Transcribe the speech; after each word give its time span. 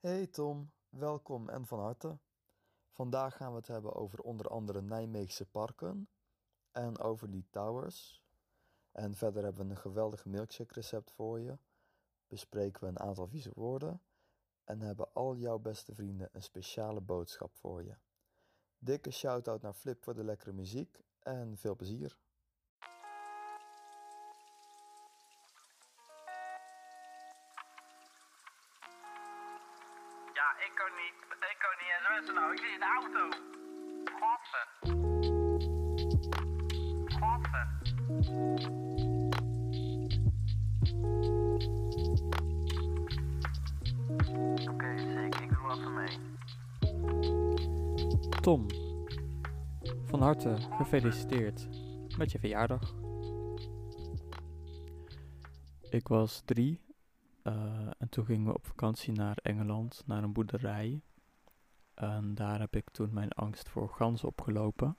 Hey 0.00 0.26
Tom, 0.26 0.72
welkom 0.88 1.48
en 1.48 1.66
van 1.66 1.80
harte. 1.80 2.18
Vandaag 2.90 3.36
gaan 3.36 3.50
we 3.50 3.56
het 3.56 3.66
hebben 3.66 3.94
over 3.94 4.20
onder 4.20 4.46
andere 4.46 4.82
Nijmeegse 4.82 5.46
parken 5.46 6.08
en 6.70 6.98
over 6.98 7.28
Lee 7.28 7.46
Towers. 7.50 8.24
En 8.92 9.14
verder 9.14 9.42
hebben 9.42 9.64
we 9.66 9.70
een 9.70 9.80
geweldig 9.80 10.24
milkshake 10.24 10.74
recept 10.74 11.10
voor 11.10 11.40
je. 11.40 11.58
Bespreken 12.26 12.82
we 12.82 12.88
een 12.88 13.00
aantal 13.00 13.26
vieze 13.26 13.50
woorden 13.54 14.02
en 14.64 14.80
hebben 14.80 15.12
al 15.12 15.36
jouw 15.36 15.58
beste 15.58 15.94
vrienden 15.94 16.28
een 16.32 16.42
speciale 16.42 17.00
boodschap 17.00 17.54
voor 17.54 17.84
je. 17.84 17.96
Dikke 18.78 19.10
shout-out 19.10 19.62
naar 19.62 19.74
Flip 19.74 20.02
voor 20.02 20.14
de 20.14 20.24
lekkere 20.24 20.52
muziek 20.52 21.04
en 21.18 21.56
veel 21.56 21.76
plezier. 21.76 22.18
Tom, 48.40 48.66
van 50.04 50.22
harte 50.22 50.56
gefeliciteerd 50.70 51.68
met 52.18 52.32
je 52.32 52.38
verjaardag. 52.38 52.94
Ik 55.90 56.08
was 56.08 56.42
drie 56.44 56.80
eh, 57.42 57.90
en 57.98 58.08
toen 58.08 58.24
gingen 58.24 58.46
we 58.46 58.54
op 58.54 58.66
vakantie 58.66 59.12
naar 59.12 59.38
Engeland, 59.42 60.02
naar 60.06 60.22
een 60.22 60.32
boerderij. 60.32 61.02
En 61.94 62.34
daar 62.34 62.60
heb 62.60 62.76
ik 62.76 62.90
toen 62.90 63.12
mijn 63.12 63.32
angst 63.32 63.68
voor 63.68 63.88
ganzen 63.88 64.28
opgelopen. 64.28 64.96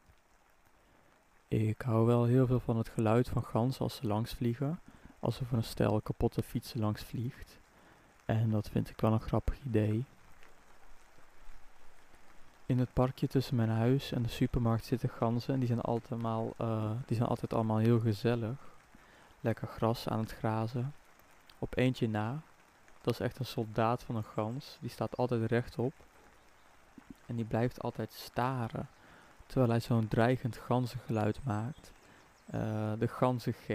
Ik 1.51 1.81
hou 1.81 2.05
wel 2.05 2.23
heel 2.23 2.47
veel 2.47 2.59
van 2.59 2.77
het 2.77 2.89
geluid 2.89 3.29
van 3.29 3.43
ganzen 3.43 3.81
als 3.81 3.95
ze 3.95 4.07
langs 4.07 4.33
vliegen, 4.33 4.79
alsof 5.19 5.51
er 5.51 5.57
een 5.57 5.63
stel 5.63 6.01
kapotte 6.01 6.43
fietsen 6.43 6.79
langs 6.79 7.03
vliegt. 7.03 7.59
En 8.25 8.49
dat 8.49 8.69
vind 8.69 8.89
ik 8.89 8.99
wel 8.99 9.13
een 9.13 9.21
grappig 9.21 9.59
idee. 9.65 10.05
In 12.65 12.79
het 12.79 12.93
parkje 12.93 13.27
tussen 13.27 13.55
mijn 13.55 13.69
huis 13.69 14.11
en 14.11 14.21
de 14.21 14.29
supermarkt 14.29 14.85
zitten 14.85 15.09
ganzen 15.09 15.53
en 15.53 15.59
die 15.59 15.67
zijn 15.67 15.81
allemaal, 15.81 16.53
eh, 16.57 16.91
die 17.05 17.17
zijn 17.17 17.29
altijd 17.29 17.53
allemaal 17.53 17.77
heel 17.77 17.99
gezellig. 17.99 18.57
Lekker 19.39 19.67
gras 19.67 20.07
aan 20.07 20.19
het 20.19 20.31
grazen. 20.31 20.93
Op 21.59 21.77
eentje 21.77 22.09
na, 22.09 22.41
dat 23.01 23.13
is 23.13 23.19
echt 23.19 23.39
een 23.39 23.45
soldaat 23.45 24.03
van 24.03 24.15
een 24.15 24.23
gans, 24.23 24.77
die 24.81 24.89
staat 24.89 25.17
altijd 25.17 25.51
rechtop. 25.51 25.93
En 27.25 27.35
die 27.35 27.45
blijft 27.45 27.81
altijd 27.81 28.13
staren, 28.13 28.89
terwijl 29.51 29.71
hij 29.71 29.79
zo'n 29.79 30.07
dreigend 30.07 30.57
ganzengeluid 30.57 31.43
maakt. 31.43 31.91
Eh, 32.45 32.91
de 32.99 33.07
ganzen 33.07 33.53
G. 33.53 33.67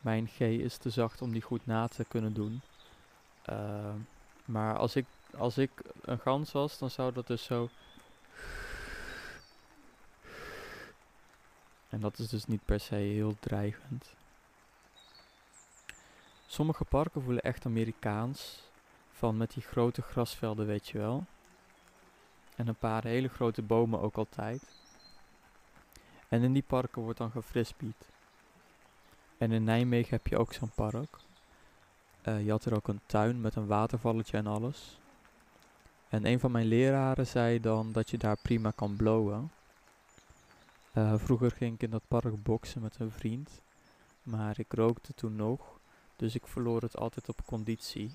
Mijn 0.00 0.26
G 0.26 0.40
is 0.40 0.76
te 0.76 0.90
zacht 0.90 1.22
om 1.22 1.32
die 1.32 1.42
goed 1.42 1.66
na 1.66 1.88
te 1.88 2.04
kunnen 2.04 2.32
doen. 2.32 2.60
Eh, 3.42 3.94
maar 4.44 4.78
als 4.78 4.96
ik 4.96 5.06
als 5.36 5.58
ik 5.58 5.70
een 6.02 6.18
gans 6.18 6.52
was, 6.52 6.78
dan 6.78 6.90
zou 6.90 7.12
dat 7.12 7.26
dus 7.26 7.44
zo. 7.44 7.68
En 11.88 12.00
dat 12.00 12.18
is 12.18 12.28
dus 12.28 12.46
niet 12.46 12.64
per 12.64 12.80
se 12.80 12.94
heel 12.94 13.36
dreigend. 13.40 14.14
Sommige 16.46 16.84
parken 16.84 17.22
voelen 17.22 17.42
echt 17.42 17.66
Amerikaans. 17.66 18.60
Van 19.12 19.36
met 19.36 19.52
die 19.52 19.62
grote 19.62 20.02
grasvelden, 20.02 20.66
weet 20.66 20.88
je 20.88 20.98
wel. 20.98 21.24
En 22.62 22.68
een 22.68 22.74
paar 22.74 23.04
hele 23.04 23.28
grote 23.28 23.62
bomen 23.62 24.00
ook 24.00 24.16
altijd. 24.16 24.62
En 26.28 26.42
in 26.42 26.52
die 26.52 26.62
parken 26.62 27.02
wordt 27.02 27.18
dan 27.18 27.30
gefrisbeed. 27.30 28.10
En 29.38 29.52
in 29.52 29.64
Nijmegen 29.64 30.10
heb 30.10 30.26
je 30.26 30.38
ook 30.38 30.52
zo'n 30.52 30.70
park. 30.74 31.16
Eh, 32.20 32.44
je 32.44 32.50
had 32.50 32.64
er 32.64 32.74
ook 32.74 32.88
een 32.88 33.00
tuin 33.06 33.40
met 33.40 33.54
een 33.54 33.66
watervalletje 33.66 34.36
en 34.36 34.46
alles. 34.46 34.98
En 36.08 36.26
een 36.26 36.40
van 36.40 36.50
mijn 36.50 36.66
leraren 36.66 37.26
zei 37.26 37.60
dan 37.60 37.92
dat 37.92 38.10
je 38.10 38.18
daar 38.18 38.36
prima 38.42 38.70
kan 38.70 38.96
blowen. 38.96 39.50
Eh, 40.92 41.14
vroeger 41.16 41.50
ging 41.50 41.74
ik 41.74 41.82
in 41.82 41.90
dat 41.90 42.08
park 42.08 42.42
boksen 42.42 42.82
met 42.82 42.96
een 42.98 43.10
vriend. 43.10 43.60
Maar 44.22 44.58
ik 44.58 44.72
rookte 44.72 45.14
toen 45.14 45.36
nog. 45.36 45.78
Dus 46.16 46.34
ik 46.34 46.46
verloor 46.46 46.82
het 46.82 46.96
altijd 46.96 47.28
op 47.28 47.44
conditie. 47.44 48.14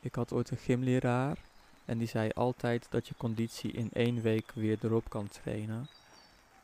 Ik 0.00 0.14
had 0.14 0.32
ooit 0.32 0.50
een 0.50 0.56
gymleraar. 0.56 1.52
En 1.84 1.98
die 1.98 2.08
zei 2.08 2.30
altijd 2.34 2.86
dat 2.90 3.08
je 3.08 3.14
conditie 3.16 3.72
in 3.72 3.90
één 3.92 4.22
week 4.22 4.52
weer 4.54 4.78
erop 4.82 5.08
kan 5.08 5.28
trainen. 5.28 5.88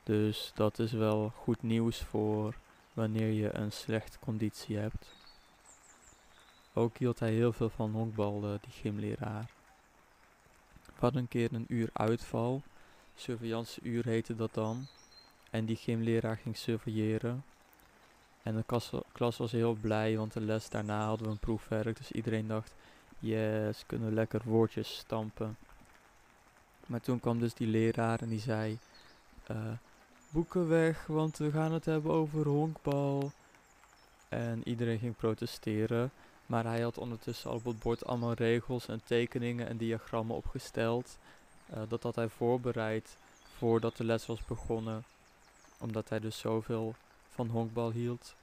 Dus 0.03 0.53
dat 0.55 0.79
is 0.79 0.93
wel 0.93 1.33
goed 1.37 1.63
nieuws 1.63 1.99
voor 1.99 2.55
wanneer 2.93 3.33
je 3.33 3.55
een 3.55 3.73
slechte 3.73 4.19
conditie 4.19 4.77
hebt. 4.77 5.07
Ook 6.73 6.97
hield 6.97 7.19
hij 7.19 7.33
heel 7.33 7.53
veel 7.53 7.71
van 7.71 7.91
honkbal, 7.91 8.45
eh, 8.45 8.51
die 8.61 8.73
gymleraar. 8.73 9.51
We 10.99 11.11
een 11.13 11.29
keer 11.29 11.53
een 11.53 11.65
uur 11.69 11.89
uitval. 11.93 12.63
Surveillanceuur 13.15 14.05
heette 14.05 14.37
dat 14.37 14.55
dan. 14.55 14.87
En 15.51 15.65
die 15.65 15.77
gymleraar 15.77 16.37
ging 16.37 16.57
surveilleren. 16.57 17.45
En 18.43 18.57
de 18.57 18.65
klas 19.13 19.37
was 19.37 19.53
heel 19.53 19.75
blij, 19.75 20.17
want 20.17 20.33
de 20.33 20.41
les 20.41 20.69
daarna 20.69 21.05
hadden 21.05 21.27
we 21.27 21.33
een 21.33 21.39
proefwerk. 21.39 21.97
Dus 21.97 22.13
iedereen 22.13 22.47
dacht, 22.47 22.75
yes, 23.21 23.83
kunnen 23.87 24.15
lekker 24.15 24.41
woordjes 24.45 24.97
stampen. 24.97 25.57
Maar 26.87 27.01
toen 27.01 27.21
kwam 27.21 27.39
dus 27.39 27.55
die 27.55 27.67
leraar 27.67 28.21
en 28.21 28.29
die 28.29 28.41
zei... 28.41 28.79
eh, 29.47 29.57
boeken 30.31 30.69
weg, 30.69 31.07
want 31.07 31.37
we 31.37 31.51
gaan 31.51 31.73
het 31.73 31.85
hebben 31.85 32.13
over 32.13 32.47
honkbal. 32.47 33.33
En 34.29 34.69
iedereen 34.69 34.99
ging 34.99 35.17
protesteren. 35.17 36.11
Maar 36.47 36.65
hij 36.65 36.81
had 36.81 36.99
ondertussen 36.99 37.51
al 37.51 37.57
op 37.57 37.65
het 37.65 37.79
bord 37.79 38.07
allemaal 38.07 38.33
regels 38.33 38.89
en 38.89 39.01
tekeningen 39.05 39.69
en 39.69 39.77
diagrammen 39.77 40.37
opgesteld. 40.37 41.19
Uh, 41.71 41.79
dat 41.89 42.03
had 42.03 42.15
hij 42.15 42.29
voorbereid 42.29 43.17
voordat 43.57 43.97
de 43.97 44.05
les 44.05 44.27
was 44.27 44.45
begonnen. 44.45 45.05
Omdat 45.79 46.09
hij 46.09 46.21
dus 46.21 46.39
zoveel 46.39 46.95
van 47.31 47.49
honkbal 47.49 47.91
hield. 47.91 48.35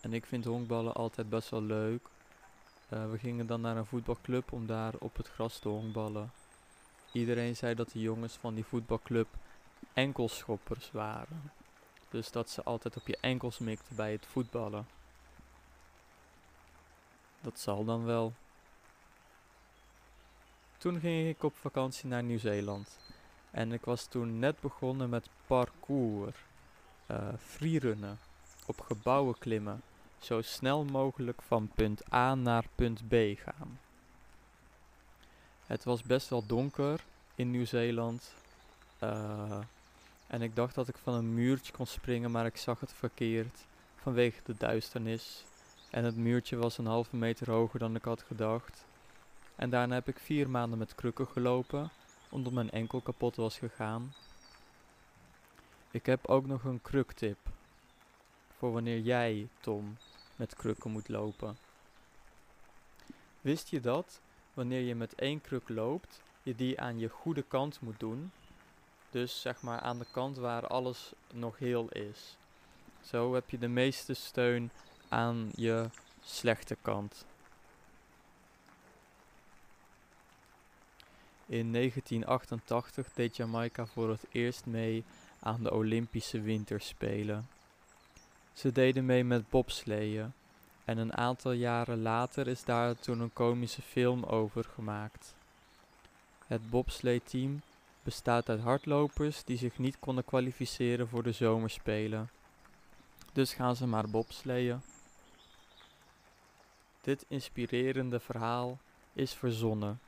En 0.00 0.12
ik 0.12 0.26
vind 0.26 0.44
honkballen 0.44 0.94
altijd 0.94 1.28
best 1.28 1.48
wel 1.48 1.62
leuk. 1.62 2.08
Uh, 2.88 3.10
we 3.10 3.18
gingen 3.18 3.46
dan 3.46 3.60
naar 3.60 3.76
een 3.76 3.86
voetbalclub 3.86 4.52
om 4.52 4.66
daar 4.66 4.94
op 4.98 5.16
het 5.16 5.28
gras 5.28 5.58
te 5.58 5.68
honkballen. 5.68 6.32
Iedereen 7.12 7.56
zei 7.56 7.74
dat 7.74 7.90
de 7.90 8.00
jongens 8.00 8.34
van 8.34 8.54
die 8.54 8.64
voetbalclub 8.64 9.28
enkelschoppers 9.92 10.90
waren. 10.90 11.52
Dus 12.08 12.30
dat 12.30 12.50
ze 12.50 12.62
altijd 12.62 12.96
op 12.96 13.06
je 13.06 13.18
enkels 13.20 13.58
mikten 13.58 13.96
bij 13.96 14.12
het 14.12 14.26
voetballen. 14.26 14.86
Dat 17.40 17.60
zal 17.60 17.84
dan 17.84 18.04
wel. 18.04 18.32
Toen 20.78 21.00
ging 21.00 21.28
ik 21.28 21.42
op 21.42 21.56
vakantie 21.56 22.08
naar 22.08 22.22
Nieuw-Zeeland. 22.22 22.98
En 23.50 23.72
ik 23.72 23.84
was 23.84 24.06
toen 24.06 24.38
net 24.38 24.60
begonnen 24.60 25.08
met 25.08 25.28
parkour. 25.46 26.34
Uh, 27.10 27.28
freerunnen. 27.38 28.18
Op 28.66 28.80
gebouwen 28.80 29.38
klimmen. 29.38 29.82
Zo 30.18 30.42
snel 30.42 30.84
mogelijk 30.84 31.42
van 31.42 31.70
punt 31.74 32.12
A 32.12 32.34
naar 32.34 32.64
punt 32.74 33.08
B 33.08 33.14
gaan. 33.36 33.78
Het 35.66 35.84
was 35.84 36.02
best 36.02 36.28
wel 36.28 36.46
donker 36.46 37.00
in 37.34 37.50
Nieuw-Zeeland. 37.50 38.32
Uh, 39.02 39.58
en 40.26 40.42
ik 40.42 40.56
dacht 40.56 40.74
dat 40.74 40.88
ik 40.88 40.96
van 41.02 41.14
een 41.14 41.34
muurtje 41.34 41.72
kon 41.72 41.86
springen, 41.86 42.30
maar 42.30 42.46
ik 42.46 42.56
zag 42.56 42.80
het 42.80 42.92
verkeerd. 42.92 43.64
Vanwege 43.96 44.40
de 44.44 44.54
duisternis. 44.58 45.44
En 45.90 46.04
het 46.04 46.16
muurtje 46.16 46.56
was 46.56 46.78
een 46.78 46.86
halve 46.86 47.16
meter 47.16 47.50
hoger 47.50 47.78
dan 47.78 47.94
ik 47.94 48.04
had 48.04 48.22
gedacht. 48.22 48.84
En 49.56 49.70
daarna 49.70 49.94
heb 49.94 50.08
ik 50.08 50.18
vier 50.18 50.50
maanden 50.50 50.78
met 50.78 50.94
krukken 50.94 51.26
gelopen, 51.26 51.90
omdat 52.28 52.52
mijn 52.52 52.70
enkel 52.70 53.00
kapot 53.00 53.36
was 53.36 53.58
gegaan. 53.58 54.14
Ik 55.90 56.06
heb 56.06 56.26
ook 56.26 56.46
nog 56.46 56.64
een 56.64 56.82
kruktip. 56.82 57.38
Wanneer 58.72 59.00
jij, 59.00 59.48
Tom, 59.60 59.96
met 60.36 60.54
krukken 60.54 60.90
moet 60.90 61.08
lopen. 61.08 61.56
Wist 63.40 63.68
je 63.68 63.80
dat, 63.80 64.20
wanneer 64.54 64.80
je 64.80 64.94
met 64.94 65.14
één 65.14 65.40
kruk 65.40 65.68
loopt, 65.68 66.22
je 66.42 66.54
die 66.54 66.80
aan 66.80 66.98
je 66.98 67.08
goede 67.08 67.42
kant 67.42 67.80
moet 67.80 68.00
doen? 68.00 68.30
Dus 69.10 69.40
zeg 69.40 69.62
maar 69.62 69.80
aan 69.80 69.98
de 69.98 70.06
kant 70.12 70.36
waar 70.36 70.66
alles 70.66 71.12
nog 71.32 71.58
heel 71.58 71.88
is. 71.88 72.36
Zo 73.00 73.34
heb 73.34 73.50
je 73.50 73.58
de 73.58 73.68
meeste 73.68 74.14
steun 74.14 74.70
aan 75.08 75.50
je 75.54 75.88
slechte 76.20 76.76
kant. 76.82 77.26
In 81.46 81.72
1988 81.72 83.12
deed 83.12 83.36
Jamaica 83.36 83.86
voor 83.86 84.10
het 84.10 84.26
eerst 84.30 84.66
mee 84.66 85.04
aan 85.40 85.62
de 85.62 85.72
Olympische 85.72 86.40
Winterspelen. 86.40 87.53
Ze 88.54 88.72
deden 88.72 89.06
mee 89.06 89.24
met 89.24 89.50
bobsleeën 89.50 90.32
En 90.84 90.98
een 90.98 91.16
aantal 91.16 91.52
jaren 91.52 92.02
later 92.02 92.48
is 92.48 92.64
daar 92.64 92.98
toen 92.98 93.20
een 93.20 93.32
komische 93.32 93.82
film 93.82 94.24
over 94.24 94.64
gemaakt. 94.64 95.34
Het 96.46 96.70
bobsleeteam 96.70 97.60
bestaat 98.02 98.48
uit 98.48 98.60
hardlopers 98.60 99.44
die 99.44 99.56
zich 99.56 99.78
niet 99.78 99.96
konden 99.98 100.24
kwalificeren 100.24 101.08
voor 101.08 101.22
de 101.22 101.32
zomerspelen. 101.32 102.30
Dus 103.32 103.52
gaan 103.52 103.76
ze 103.76 103.86
maar 103.86 104.08
bobsleeën. 104.08 104.80
Dit 107.00 107.24
inspirerende 107.28 108.20
verhaal 108.20 108.78
is 109.12 109.32
verzonnen. 109.32 110.00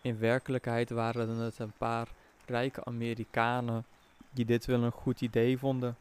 In 0.00 0.18
werkelijkheid 0.18 0.90
waren 0.90 1.28
het 1.28 1.58
een 1.58 1.72
paar 1.78 2.08
rijke 2.46 2.84
Amerikanen 2.84 3.84
die 4.30 4.44
dit 4.44 4.64
wel 4.64 4.82
een 4.82 4.92
goed 4.92 5.20
idee 5.20 5.58
vonden. 5.58 5.96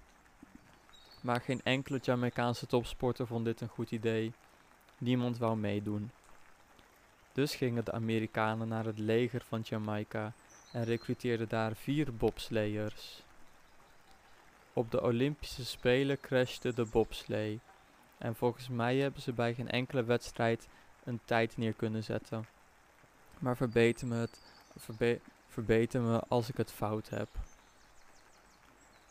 Maar 1.23 1.41
geen 1.41 1.61
enkele 1.63 1.99
Jamaicaanse 2.01 2.67
topsporter 2.67 3.27
vond 3.27 3.45
dit 3.45 3.61
een 3.61 3.67
goed 3.67 3.91
idee. 3.91 4.33
Niemand 4.97 5.37
wou 5.37 5.57
meedoen. 5.57 6.11
Dus 7.31 7.55
gingen 7.55 7.85
de 7.85 7.91
Amerikanen 7.91 8.67
naar 8.67 8.85
het 8.85 8.99
leger 8.99 9.43
van 9.47 9.61
Jamaica 9.61 10.33
en 10.71 10.83
recruteerden 10.83 11.49
daar 11.49 11.75
vier 11.75 12.15
bobsleiers. 12.15 13.23
Op 14.73 14.91
de 14.91 15.01
Olympische 15.01 15.65
Spelen 15.65 16.19
crashte 16.19 16.73
de 16.73 16.85
bobslee 16.85 17.59
en 18.17 18.35
volgens 18.35 18.69
mij 18.69 18.97
hebben 18.97 19.21
ze 19.21 19.33
bij 19.33 19.53
geen 19.53 19.69
enkele 19.69 20.03
wedstrijd 20.03 20.67
een 21.03 21.19
tijd 21.25 21.57
neer 21.57 21.73
kunnen 21.73 22.03
zetten. 22.03 22.47
Maar 23.39 23.57
verbeter 23.57 24.07
me, 24.07 24.15
het, 24.15 24.41
verbe, 24.77 25.19
verbeter 25.47 26.01
me 26.01 26.23
als 26.27 26.49
ik 26.49 26.57
het 26.57 26.71
fout 26.71 27.09
heb. 27.09 27.27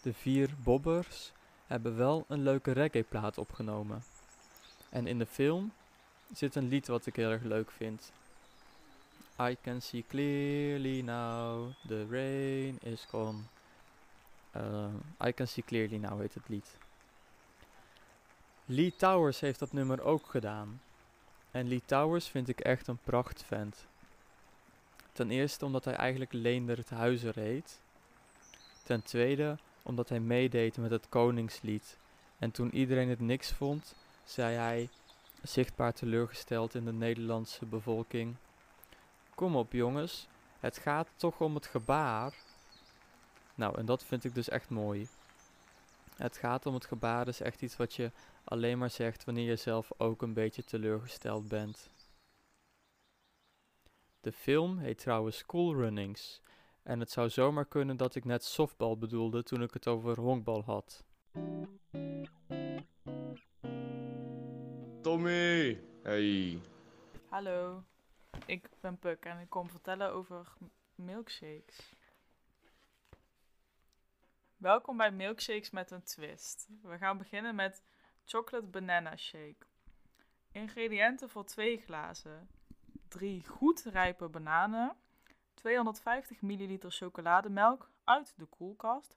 De 0.03 0.12
vier 0.12 0.50
bobbers 0.62 1.32
hebben 1.67 1.97
wel 1.97 2.25
een 2.29 2.43
leuke 2.43 2.73
reggae-plaat 2.73 3.38
opgenomen. 3.38 4.03
En 4.88 5.06
in 5.06 5.19
de 5.19 5.26
film 5.26 5.73
zit 6.35 6.55
een 6.55 6.69
lied 6.69 6.87
wat 6.87 7.06
ik 7.06 7.17
heel 7.17 7.31
erg 7.31 7.43
leuk 7.43 7.70
vind. 7.70 8.12
I 9.41 9.56
can 9.62 9.81
see 9.81 10.05
clearly 10.09 11.00
now, 11.00 11.73
the 11.87 12.06
rain 12.11 12.79
is 12.82 13.05
gone. 13.09 13.38
Uh, 14.56 15.26
I 15.26 15.32
can 15.32 15.47
see 15.47 15.64
clearly 15.64 15.97
now 15.97 16.20
heet 16.20 16.35
het 16.35 16.49
lied. 16.49 16.76
Lee 18.65 18.97
Towers 18.97 19.41
heeft 19.41 19.58
dat 19.58 19.73
nummer 19.73 20.03
ook 20.03 20.26
gedaan. 20.26 20.81
En 21.50 21.69
Lee 21.69 21.82
Towers 21.85 22.29
vind 22.29 22.49
ik 22.49 22.61
echt 22.61 22.87
een 22.87 22.99
prachtvent. 22.99 23.87
Ten 25.12 25.31
eerste 25.31 25.65
omdat 25.65 25.85
hij 25.85 25.94
eigenlijk 25.94 26.32
Leender 26.32 26.76
het 26.76 26.91
Huizer 26.91 27.35
heet. 27.35 27.81
Ten 28.82 29.03
tweede 29.03 29.58
omdat 29.82 30.08
hij 30.08 30.20
meedeed 30.20 30.76
met 30.76 30.90
het 30.90 31.08
Koningslied. 31.08 31.99
En 32.38 32.50
toen 32.50 32.75
iedereen 32.75 33.08
het 33.08 33.20
niks 33.20 33.52
vond, 33.52 33.94
zei 34.25 34.56
hij, 34.56 34.88
zichtbaar 35.43 35.93
teleurgesteld 35.93 36.75
in 36.75 36.84
de 36.84 36.93
Nederlandse 36.93 37.67
bevolking: 37.67 38.37
Kom 39.34 39.56
op 39.56 39.73
jongens, 39.73 40.26
het 40.61 40.79
gaat 40.79 41.08
toch 41.17 41.40
om 41.40 41.55
het 41.55 41.67
gebaar. 41.67 42.34
Nou, 43.55 43.79
en 43.79 43.87
dat 43.87 44.05
vind 44.05 44.25
ik 44.25 44.34
dus 44.34 44.49
echt 44.49 44.70
mooi. 44.70 45.08
Het 46.17 46.37
gaat 46.37 46.67
om 46.67 46.75
het 46.75 46.87
gebaar 46.87 47.29
is 47.29 47.40
echt 47.40 47.62
iets 47.62 47.76
wat 47.76 47.94
je 47.94 48.11
alleen 48.44 48.79
maar 48.79 48.90
zegt 48.90 49.25
wanneer 49.25 49.49
je 49.49 49.56
zelf 49.56 49.90
ook 49.96 50.23
een 50.23 50.32
beetje 50.32 50.64
teleurgesteld 50.64 51.49
bent. 51.49 51.90
De 54.20 54.32
film 54.32 54.79
heet 54.79 54.99
trouwens 54.99 55.38
School 55.38 55.75
Runnings. 55.75 56.40
En 56.82 57.00
het 57.00 57.11
zou 57.11 57.29
zomaar 57.29 57.67
kunnen 57.67 57.96
dat 57.96 58.14
ik 58.14 58.25
net 58.25 58.44
softbal 58.44 58.99
bedoelde 58.99 59.43
toen 59.43 59.62
ik 59.62 59.73
het 59.73 59.87
over 59.87 60.20
honkbal 60.20 60.64
had. 60.64 61.05
Tommy! 65.02 65.82
Hey. 66.02 66.61
Hallo, 67.29 67.84
ik 68.46 68.69
ben 68.81 68.99
Puk 68.99 69.25
en 69.25 69.38
ik 69.38 69.49
kom 69.50 69.70
vertellen 69.70 70.12
over 70.12 70.52
milkshakes. 70.94 71.96
Welkom 74.56 74.96
bij 74.96 75.11
Milkshakes 75.11 75.70
met 75.70 75.90
een 75.90 76.02
twist. 76.02 76.69
We 76.82 76.99
gaan 76.99 77.19
beginnen 77.19 77.55
met 77.55 77.82
chocolate 78.25 78.67
banana 78.67 79.17
shake. 79.17 79.67
Ingrediënten 80.52 81.31
voor 81.31 81.44
twee 81.44 81.79
glazen. 81.79 82.49
3 83.08 83.46
goed 83.46 83.82
rijpe 83.82 84.29
bananen, 84.29 84.96
250 85.62 86.43
ml 86.43 86.91
chocolademelk 86.91 87.91
uit 88.05 88.35
de 88.37 88.47
koelkast, 88.47 89.17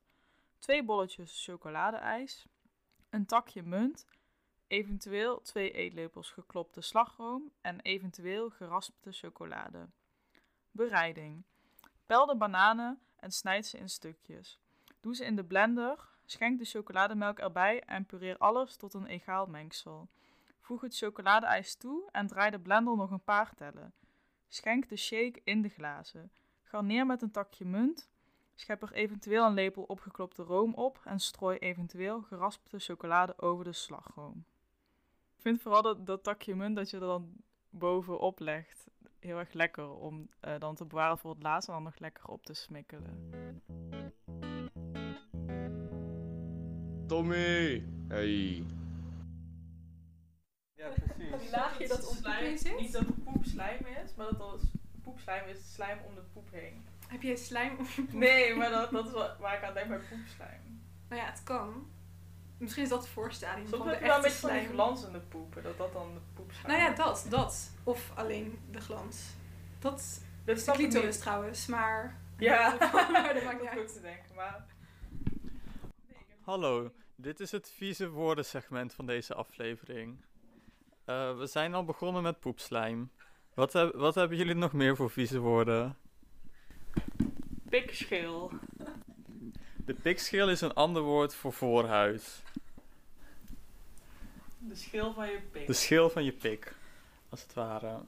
2 0.59 0.83
bolletjes 0.83 1.43
chocoladeijs, 1.43 2.47
een 3.09 3.25
takje 3.25 3.63
munt, 3.63 4.05
eventueel 4.67 5.41
2 5.41 5.71
eetlepels 5.71 6.31
geklopte 6.31 6.81
slagroom 6.81 7.51
en 7.61 7.79
eventueel 7.79 8.49
geraspte 8.49 9.11
chocolade. 9.11 9.87
Bereiding. 10.71 11.43
Pel 12.05 12.25
de 12.25 12.35
bananen 12.35 12.99
en 13.15 13.31
snijd 13.31 13.65
ze 13.65 13.77
in 13.77 13.89
stukjes. 13.89 14.59
Doe 14.99 15.15
ze 15.15 15.25
in 15.25 15.35
de 15.35 15.45
blender, 15.45 16.09
schenk 16.25 16.59
de 16.59 16.65
chocolademelk 16.65 17.39
erbij 17.39 17.83
en 17.83 18.05
pureer 18.05 18.37
alles 18.37 18.75
tot 18.75 18.93
een 18.93 19.05
egaal 19.05 19.45
mengsel. 19.45 20.09
Voeg 20.59 20.81
het 20.81 20.97
chocoladeijs 20.97 21.75
toe 21.75 22.09
en 22.11 22.27
draai 22.27 22.51
de 22.51 22.59
blender 22.59 22.95
nog 22.95 23.11
een 23.11 23.23
paar 23.23 23.55
tellen. 23.55 23.93
Schenk 24.47 24.89
de 24.89 24.95
shake 24.95 25.41
in 25.43 25.61
de 25.61 25.69
glazen. 25.69 26.31
Garneer 26.63 27.05
met 27.05 27.21
een 27.21 27.31
takje 27.31 27.65
munt. 27.65 28.09
Schep 28.55 28.81
er 28.81 28.93
eventueel 28.93 29.45
een 29.45 29.53
lepel 29.53 29.83
opgeklopte 29.83 30.43
room 30.43 30.73
op 30.73 31.01
en 31.03 31.19
strooi 31.19 31.57
eventueel 31.57 32.21
geraspte 32.21 32.79
chocolade 32.79 33.37
over 33.37 33.63
de 33.63 33.73
slagroom. 33.73 34.45
Ik 35.35 35.41
vind 35.41 35.61
vooral 35.61 35.81
dat, 35.81 36.05
dat 36.05 36.23
takje 36.23 36.55
munt 36.55 36.75
dat 36.75 36.89
je 36.89 36.97
er 36.97 37.07
dan 37.07 37.33
bovenop 37.69 38.39
legt 38.39 38.87
heel 39.25 39.37
erg 39.37 39.53
lekker 39.53 39.89
om 39.89 40.29
eh, 40.39 40.59
dan 40.59 40.75
te 40.75 40.85
bewaren 40.85 41.17
voor 41.17 41.31
het 41.31 41.43
laatst 41.43 41.67
en 41.67 41.73
dan 41.73 41.83
nog 41.83 41.99
lekker 41.99 42.27
op 42.27 42.45
te 42.45 42.53
smikkelen. 42.53 43.31
Tommy! 47.07 47.85
Hey. 48.07 48.65
Ja, 50.73 50.93
Die 51.39 51.49
laagje 51.49 51.87
dat 51.87 52.01
poep 52.21 52.25
in 52.41 52.57
zit? 52.57 52.79
Niet 52.79 52.91
dat 52.91 53.05
het 53.05 53.23
poep 53.23 53.45
slijm 53.45 53.85
is, 54.03 54.15
maar 54.15 54.27
dat 54.37 54.51
het 54.61 54.69
poepslijm 55.03 55.47
is 55.47 55.73
slijm 55.73 55.97
om 56.07 56.15
de 56.15 56.21
poep 56.33 56.47
heen. 56.51 56.85
Heb 57.07 57.21
je 57.21 57.35
slijm 57.35 57.77
of 57.79 57.99
Nee, 58.11 58.55
maar 58.55 58.69
dat, 58.69 58.91
dat 58.91 59.05
is 59.07 59.11
wat, 59.11 59.37
waar 59.37 59.57
ik 59.57 59.63
aan 59.63 59.73
denk 59.73 59.87
bij 59.87 59.97
poepslijm. 59.97 60.81
Nou 61.09 61.21
ja, 61.21 61.27
het 61.27 61.43
kan. 61.43 61.87
Misschien 62.57 62.83
is 62.83 62.89
dat 62.89 63.01
de 63.03 63.07
voorstadium 63.07 63.67
Soms 63.67 63.77
van 63.77 63.85
de 63.87 63.91
heb 63.93 64.01
je 64.01 64.07
wel 64.07 64.15
een 64.15 64.21
beetje 64.21 64.37
van 64.37 64.49
die 64.49 64.59
slijm. 64.59 64.73
glanzende 64.73 65.19
poepen, 65.19 65.63
dat 65.63 65.77
dat 65.77 65.93
dan 65.93 66.13
de 66.13 66.19
poepslijm 66.33 66.67
Nou 66.67 66.79
ja, 66.79 66.91
is. 66.91 66.97
dat, 66.97 67.25
dat. 67.29 67.71
Of 67.83 68.11
alleen 68.15 68.59
de 68.71 68.81
glans. 68.81 69.23
Dat 69.79 69.99
is 69.99 70.19
Dat 70.45 70.55
de 70.55 70.61
snap 70.61 70.75
ik 70.75 70.81
clitoris 70.81 71.13
niet. 71.15 71.21
trouwens, 71.21 71.65
maar... 71.65 72.19
Ja, 72.37 72.75
maar 73.11 73.33
dat 73.33 73.43
maakt 73.43 73.61
niet 73.61 73.71
is 73.71 73.77
uit. 73.77 73.93
te 73.93 74.01
denken, 74.01 74.35
maar... 74.35 74.65
Hallo, 76.41 76.91
dit 77.15 77.39
is 77.39 77.51
het 77.51 77.71
vieze 77.75 78.09
woordensegment 78.09 78.93
van 78.93 79.05
deze 79.05 79.33
aflevering. 79.33 80.17
Eh, 81.05 81.37
we 81.37 81.45
zijn 81.47 81.73
al 81.73 81.83
begonnen 81.85 82.23
met 82.23 82.39
poepslijm. 82.39 83.11
Wat, 83.53 83.73
heb- 83.73 83.95
wat 83.95 84.15
hebben 84.15 84.37
jullie 84.37 84.53
nog 84.55 84.73
meer 84.73 84.95
voor 84.95 85.09
vieze 85.11 85.39
woorden? 85.39 85.97
Pikschil. 87.69 88.51
De 89.75 89.93
pikschil 89.93 90.49
is 90.49 90.61
een 90.61 90.73
ander 90.73 91.01
woord 91.01 91.35
voor 91.35 91.53
voorhuid. 91.53 92.43
De 94.59 94.75
schil 94.75 95.13
van 95.13 95.27
je 95.29 95.39
pik. 95.51 95.67
De 95.67 95.73
schil 95.73 96.09
van 96.09 96.23
je 96.23 96.31
pik, 96.31 96.75
als 97.29 97.41
het 97.41 97.53
ware. 97.53 97.99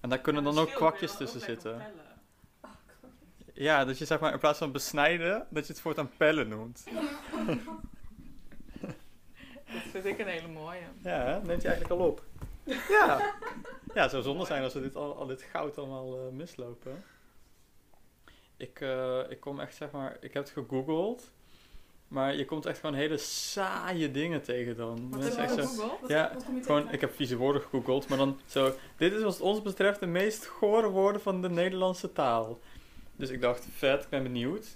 En 0.00 0.08
daar 0.08 0.18
kunnen 0.20 0.42
Ja, 0.44 0.50
dan 0.50 0.58
ook 0.58 0.68
je 0.68 0.74
kwakjes 0.74 1.10
ook 1.12 1.16
tussen 1.16 1.40
zitten. 1.40 1.76
pellen. 1.76 2.02
Ja, 3.52 3.84
dat 3.84 3.98
je 3.98 4.04
zeg 4.04 4.20
maar 4.20 4.32
in 4.32 4.38
plaats 4.38 4.58
van 4.58 4.72
besnijden, 4.72 5.46
dat 5.50 5.66
je 5.66 5.72
het 5.72 5.82
voortaan 5.82 6.10
pellen 6.16 6.48
noemt. 6.48 6.84
Dat 9.92 10.02
vind 10.02 10.04
ik 10.04 10.18
een 10.18 10.26
hele 10.26 10.48
mooie. 10.48 10.80
Ja, 11.02 11.24
neemt 11.44 11.62
hij 11.62 11.72
eigenlijk 11.72 11.90
al 12.00 12.06
op. 12.06 12.24
Ja. 12.88 13.20
Ja, 13.94 14.02
het 14.02 14.10
zou 14.10 14.22
zonde 14.22 14.44
zijn 14.44 14.62
als 14.62 14.72
we 14.74 14.80
dit, 14.80 14.96
al, 14.96 15.14
al 15.16 15.26
dit 15.26 15.42
goud 15.42 15.78
allemaal 15.78 16.16
eh, 16.16 16.32
mislopen. 16.32 17.04
Ik, 18.56 18.80
eh, 18.80 19.18
ik 19.28 19.40
kom 19.40 19.60
echt, 19.60 19.74
zeg 19.76 19.90
maar, 19.90 20.16
ik 20.20 20.32
heb 20.34 20.42
het 20.42 20.52
gegoogeld. 20.52 21.30
Maar 22.08 22.34
je 22.34 22.44
komt 22.44 22.66
echt 22.66 22.78
gewoon 22.78 22.94
hele 22.94 23.16
saaie 23.18 24.10
dingen 24.10 24.42
tegen 24.42 24.76
dan. 24.76 25.10
Wat 25.10 25.36
heb 25.36 25.48
je 25.56 25.62
zo- 25.66 25.98
ja, 26.06 26.30
wat 26.34 26.44
kom 26.44 26.56
je 26.56 26.62
Gewoon, 26.62 26.80
tegen? 26.80 26.94
ik 26.94 27.00
heb 27.00 27.14
vieze 27.14 27.36
woorden 27.36 27.62
gegoogeld, 27.62 28.08
maar 28.08 28.18
dan 28.18 28.40
zo. 28.46 28.72
Dit 28.96 29.12
is 29.12 29.22
wat 29.22 29.40
ons 29.40 29.62
betreft 29.62 30.00
de 30.00 30.06
meest 30.06 30.46
gore 30.46 30.88
woorden 30.88 31.20
van 31.20 31.42
de 31.42 31.50
Nederlandse 31.50 32.12
taal. 32.12 32.58
Dus 33.16 33.30
ik 33.30 33.40
dacht, 33.40 33.66
vet, 33.76 34.02
ik 34.02 34.08
ben 34.08 34.22
benieuwd. 34.22 34.66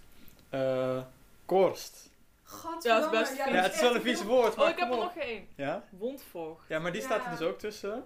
Eh, 0.49 1.02
korst. 1.45 2.11
Godverdomme, 2.50 2.88
Ja, 2.88 2.95
het 2.97 3.12
is 3.12 3.19
best 3.21 3.37
ja, 3.37 3.45
vies. 3.45 3.55
Ja, 3.55 3.61
dat 3.61 3.64
het 3.64 3.75
is 3.75 3.81
wel 3.81 3.95
een 3.95 4.00
vies 4.02 4.23
woord, 4.23 4.57
maar 4.57 4.64
Oh, 4.64 4.71
ik 4.71 4.78
heb 4.78 4.88
kom 4.88 4.99
er 4.99 5.05
op. 5.05 5.14
nog 5.14 5.25
één. 5.25 5.49
Ja? 5.57 5.85
Wondvocht. 5.90 6.69
ja, 6.69 6.78
maar 6.78 6.93
die 6.93 7.02
staat 7.02 7.25
er 7.25 7.31
dus 7.31 7.40
ook 7.49 7.59
tussen. 7.59 8.05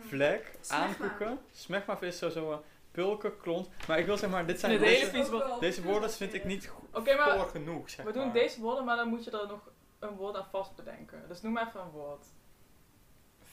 Vlek, 0.00 0.56
Smegma. 0.60 0.86
aankoeken. 0.86 1.38
Smegma 1.52 2.00
is 2.00 2.18
zo, 2.18 2.28
zo 2.28 2.52
eh, 2.52 2.58
pulken, 2.90 3.36
klont. 3.40 3.68
Maar 3.88 3.98
ik 3.98 4.06
wil 4.06 4.16
zeg 4.16 4.30
maar, 4.30 4.46
dit 4.46 4.60
zijn 4.60 4.72
Nee, 4.72 4.80
de 4.80 4.86
hele 4.86 5.10
deze, 5.10 5.30
vies 5.32 5.58
deze 5.60 5.82
woorden 5.82 6.10
vind 6.10 6.34
ik 6.34 6.44
niet 6.44 6.66
go- 6.68 6.98
Oké, 6.98 7.14
maar 7.16 7.30
goor 7.30 7.48
genoeg, 7.48 7.90
zeg 7.90 8.04
we 8.06 8.12
doen 8.12 8.24
maar. 8.24 8.32
deze 8.32 8.60
woorden, 8.60 8.84
maar 8.84 8.96
dan 8.96 9.08
moet 9.08 9.24
je 9.24 9.30
er 9.30 9.46
nog 9.46 9.60
een 9.98 10.14
woord 10.16 10.36
aan 10.36 10.46
vast 10.50 10.74
bedenken. 10.76 11.24
Dus 11.28 11.42
noem 11.42 11.52
maar 11.52 11.66
even 11.68 11.80
een 11.80 11.90
woord. 11.90 12.26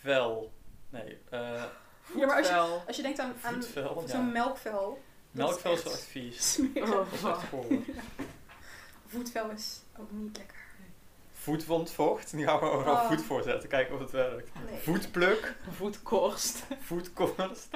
vel. 0.02 0.52
Nee, 0.90 1.18
eh 1.30 1.64
Ja, 2.16 2.26
maar 2.26 2.38
als 2.38 2.48
je, 2.48 2.54
voetvel. 2.54 2.84
als 2.88 2.96
je 2.96 3.02
denkt 3.02 3.20
aan, 3.20 3.34
aan 3.42 3.54
Voetvel, 3.54 4.02
ja. 4.02 4.08
zo'n 4.08 4.32
melkvel. 4.32 5.00
Melkvel 5.32 5.74
is 5.74 5.84
wel 5.84 5.94
echt 5.94 6.04
vies. 6.04 6.54
smerig. 6.54 6.90
Oh, 6.90 6.96
Dat 6.96 7.08
is 7.14 7.24
echt 7.24 7.44
goor. 7.50 7.66
Voetvel 9.08 9.50
is 9.50 9.83
ook 10.00 10.12
niet 10.12 10.38
lekker. 10.38 10.58
Voetwondvocht, 11.34 12.32
die 12.32 12.46
gaan 12.46 12.60
we 12.60 12.66
overal 12.66 12.94
Oh. 12.96 13.08
voet 13.08 13.22
voor 13.22 13.44
zetten, 13.44 13.70
kijken 13.70 13.94
of 13.96 14.00
het 14.02 14.12
werkt. 14.12 14.50
Nee. 14.70 14.80
Voetpluk, 14.80 15.56
Voetkorst. 15.70 16.64
voetkorst. 16.80 17.68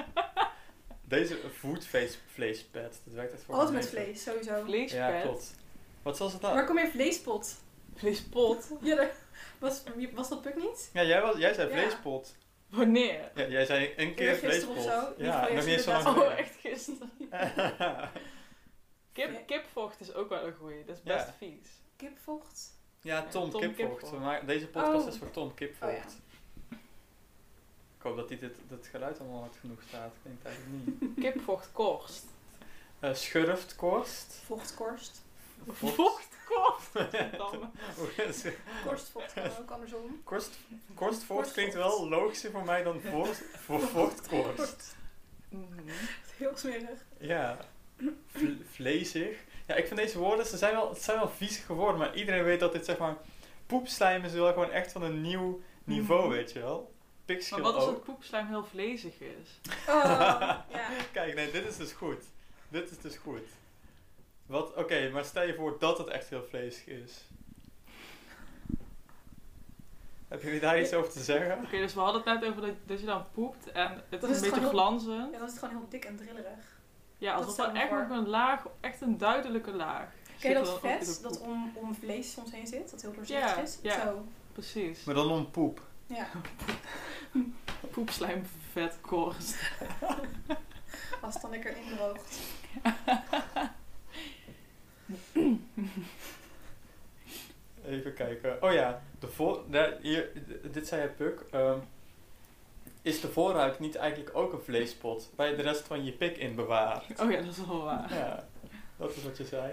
Deze 1.04 1.38
voetvleespad, 1.54 3.00
dat 3.04 3.14
werkt 3.14 3.32
echt 3.32 3.42
voor 3.42 3.54
Alles 3.54 3.70
met 3.70 3.88
vlees, 3.88 4.22
sowieso. 4.22 4.62
Vleespet. 4.64 4.98
Ja, 4.98 5.20
klopt. 5.20 5.54
Wat 6.02 6.18
was 6.18 6.32
het 6.32 6.42
dan? 6.42 6.54
Waar 6.54 6.66
kom 6.66 6.78
je 6.78 6.88
vleespot? 6.88 7.56
Vleespot. 7.94 8.68
Ja, 8.80 8.96
daar- 8.96 9.10
was, 9.58 9.82
was 10.14 10.28
dat 10.28 10.42
Puk 10.42 10.56
niet? 10.56 10.90
Ja, 10.92 11.02
jij, 11.04 11.20
was, 11.22 11.36
jij 11.36 11.54
zei 11.54 11.68
Ja. 11.68 11.74
vleespot. 11.76 12.34
Wanneer? 12.68 13.30
Ja, 13.34 13.46
jij 13.46 13.64
zei 13.64 13.92
een 13.96 14.14
keer 14.14 14.36
vleespot. 14.36 14.76
of 14.76 14.82
zo. 14.82 15.00
Niet 15.16 15.26
Ja, 15.26 15.48
nog 15.52 15.64
niet 15.66 15.80
zo 15.80 15.90
lang 15.92 16.06
Oh, 16.06 16.12
geleden. 16.12 16.36
echt 16.38 16.54
gisteren. 16.60 17.10
Kip, 19.12 19.46
kipvocht 19.46 20.00
is 20.00 20.14
ook 20.14 20.28
wel 20.28 20.46
een 20.46 20.54
goeie. 20.54 20.84
Dat 20.84 20.96
is 20.96 21.02
Ja. 21.04 21.14
best 21.16 21.28
vies. 21.38 21.68
Kipvocht? 21.98 22.72
Ja, 23.00 23.22
Tom, 23.22 23.50
Tom 23.50 23.60
Kipvocht. 23.74 24.12
Maken- 24.12 24.46
deze 24.46 24.66
podcast 24.66 25.06
Oh. 25.06 25.12
is 25.12 25.18
voor 25.18 25.30
Tom 25.30 25.54
Kipvocht. 25.54 25.92
Oh, 25.92 25.96
ja. 25.98 26.04
Ik 27.98 28.02
hoop 28.04 28.16
dat 28.16 28.28
hij 28.28 28.38
dit, 28.38 28.56
dat 28.68 28.86
geluid 28.86 29.20
allemaal 29.20 29.40
hard 29.40 29.56
genoeg 29.60 29.82
staat. 29.88 30.12
Ik 30.14 30.20
denk 30.22 30.36
het 30.42 30.46
eigenlijk 30.46 31.00
niet. 31.00 31.14
Kipvocht 31.34 31.68
korst. 31.72 32.24
Eh 33.00 33.14
schurftkorst. 33.14 34.40
Vochtkorst. 34.44 35.22
Vochtkorst? 35.66 36.94
Is 38.16 38.42
het? 38.42 38.56
Korstvocht 38.86 39.32
kan 39.34 39.50
ook 39.60 39.70
andersom. 39.70 40.20
Korst, 40.24 40.50
korstvocht 40.94 41.52
klinkt 41.52 41.74
wel 41.74 42.08
logischer 42.08 42.50
voor 42.50 42.64
mij 42.64 42.82
dan 42.82 43.00
vocht, 43.00 43.42
voor 43.56 43.80
vochtkorst. 43.80 44.96
Mhm. 45.48 45.62
Heel 46.36 46.56
smerig. 46.56 47.04
Ja, 47.18 47.58
v- 48.26 48.42
vlezig. 48.70 49.38
Ja, 49.68 49.74
ik 49.74 49.86
vind 49.86 50.00
deze 50.00 50.18
woorden, 50.18 50.46
ze 50.46 50.56
zijn 50.56 50.74
wel, 50.74 50.88
het 50.88 51.02
zijn 51.02 51.18
wel 51.18 51.28
viezige 51.28 51.72
woorden, 51.72 51.98
maar 51.98 52.14
iedereen 52.14 52.44
weet 52.44 52.60
dat 52.60 52.72
dit 52.72 52.84
zeg 52.84 52.98
maar, 52.98 53.16
poepslijm 53.66 54.24
is 54.24 54.32
wel 54.32 54.52
gewoon 54.52 54.70
echt 54.70 54.92
van 54.92 55.02
een 55.02 55.20
nieuw 55.20 55.60
niveau, 55.84 56.20
Mhm. 56.26 56.30
weet 56.30 56.52
je 56.52 56.60
wel. 56.60 56.92
Pikschil 57.24 57.56
Maar 57.58 57.66
wat 57.66 57.74
als 57.74 57.86
het 57.86 58.04
poepslijm 58.04 58.46
heel 58.46 58.64
vlezig 58.64 59.20
is? 59.20 59.60
Oh, 59.88 60.04
ja. 60.72 60.90
Kijk, 61.12 61.34
nee, 61.34 61.50
dit 61.50 61.66
is 61.66 61.76
dus 61.76 61.92
goed. 61.92 62.22
Dit 62.68 62.90
is 62.90 62.98
dus 62.98 63.16
goed. 63.16 63.42
Wat, 64.46 64.74
oké, 64.74 65.10
maar 65.10 65.24
stel 65.24 65.42
je 65.42 65.54
voor 65.54 65.76
dat 65.78 65.98
het 65.98 66.06
echt 66.06 66.28
heel 66.28 66.44
vleesig 66.48 66.86
is. 66.86 67.24
Heb 70.28 70.42
jullie 70.42 70.60
daar 70.60 70.80
iets 70.80 70.92
over 70.92 71.12
te 71.12 71.22
zeggen? 71.22 71.58
Oké, 71.64 71.76
dus 71.76 71.94
we 71.94 72.00
hadden 72.00 72.22
het 72.24 72.40
net 72.40 72.50
over 72.50 72.62
dat, 72.66 72.74
dat 72.86 73.00
je 73.00 73.06
dan 73.06 73.24
poept 73.32 73.70
en 73.72 74.02
het 74.08 74.22
is 74.22 74.30
is 74.30 74.36
een 74.42 74.50
beetje 74.50 74.68
glanzend. 74.68 75.32
ja, 75.32 75.38
dan 75.38 75.46
is 75.46 75.50
het 75.52 75.58
gewoon 75.62 75.76
heel 75.76 75.88
dik 75.88 76.04
en 76.04 76.16
drillerig. 76.16 76.77
Ja, 77.18 77.30
dat 77.30 77.38
alsof 77.38 77.52
stel 77.52 77.66
er 77.66 77.72
me 77.72 77.78
echt 77.80 77.90
nog 77.90 78.18
een 78.18 78.28
laag, 78.28 78.66
echt 78.80 79.00
een 79.00 79.18
duidelijke 79.18 79.72
laag. 79.72 80.08
Ken 80.40 80.50
je 80.50 80.56
dat 80.56 80.66
dan 80.66 80.78
vet 80.78 81.18
dat 81.22 81.40
om, 81.40 81.72
om 81.74 81.94
vlees 81.94 82.32
soms 82.32 82.50
heen 82.52 82.66
zit? 82.66 82.90
Dat 82.90 83.02
heel 83.02 83.12
doorzichtig 83.12 83.56
Ja, 83.56 83.62
is? 83.62 83.78
ja. 83.82 84.00
Zo, 84.04 84.24
Precies. 84.52 85.04
Maar 85.04 85.14
dan 85.14 85.30
om 85.30 85.50
poep. 85.50 85.80
ja. 86.06 86.26
Poepslijm 87.90 88.42
vetkorst. 88.72 89.56
Als 91.20 91.32
het 91.34 91.42
dan 91.42 91.50
lekker 91.50 91.76
indroogt. 91.76 92.38
Even 97.86 98.14
kijken. 98.14 98.62
Oh 98.62 98.72
ja, 98.72 99.02
de 99.18 99.28
voor, 99.28 99.64
daar, 99.70 99.96
hier, 100.00 100.30
dit 100.70 100.88
zei 100.88 101.02
je 101.02 101.08
Puk. 101.08 101.44
Ehm, 101.50 101.78
is 103.08 103.20
de 103.20 103.28
voorruit 103.28 103.78
niet 103.78 103.94
eigenlijk 103.96 104.36
ook 104.36 104.52
een 104.52 104.60
vleespot 104.62 105.30
waar 105.36 105.50
je 105.50 105.56
de 105.56 105.62
rest 105.62 105.86
van 105.86 106.04
je 106.04 106.12
pik 106.12 106.36
in 106.36 106.54
bewaart? 106.54 107.20
Oh 107.20 107.30
ja, 107.30 107.40
dat 107.40 107.50
is 107.56 107.66
wel 107.66 107.82
waar. 107.82 108.14
Ja, 108.14 108.48
dat 108.96 109.16
is 109.16 109.22
wat 109.22 109.36
je 109.36 109.44
zei. 109.44 109.72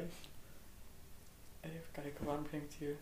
Even 1.62 1.92
kijken, 1.92 2.26
waarom 2.26 2.46
ging 2.50 2.62
het 2.62 2.74
hier? 2.80 2.96